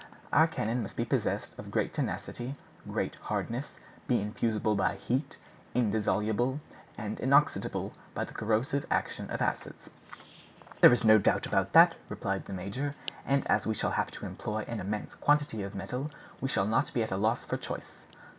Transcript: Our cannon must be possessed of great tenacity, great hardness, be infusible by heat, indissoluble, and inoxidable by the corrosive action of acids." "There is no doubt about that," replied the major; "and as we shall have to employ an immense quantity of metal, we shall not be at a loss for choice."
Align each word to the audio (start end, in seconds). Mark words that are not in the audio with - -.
Our 0.33 0.47
cannon 0.47 0.81
must 0.81 0.95
be 0.97 1.05
possessed 1.05 1.59
of 1.59 1.69
great 1.69 1.93
tenacity, 1.93 2.55
great 2.89 3.17
hardness, 3.17 3.75
be 4.07 4.19
infusible 4.19 4.73
by 4.73 4.95
heat, 4.95 5.37
indissoluble, 5.75 6.59
and 6.97 7.19
inoxidable 7.19 7.91
by 8.15 8.23
the 8.23 8.33
corrosive 8.33 8.83
action 8.89 9.29
of 9.29 9.43
acids." 9.43 9.91
"There 10.79 10.91
is 10.91 11.03
no 11.03 11.19
doubt 11.19 11.45
about 11.45 11.73
that," 11.73 11.93
replied 12.09 12.45
the 12.47 12.51
major; 12.53 12.95
"and 13.27 13.45
as 13.45 13.67
we 13.67 13.75
shall 13.75 13.91
have 13.91 14.09
to 14.17 14.25
employ 14.25 14.65
an 14.67 14.79
immense 14.79 15.13
quantity 15.13 15.61
of 15.61 15.75
metal, 15.75 16.09
we 16.41 16.49
shall 16.49 16.65
not 16.65 16.91
be 16.95 17.03
at 17.03 17.11
a 17.11 17.17
loss 17.17 17.45
for 17.45 17.57
choice." 17.57 18.03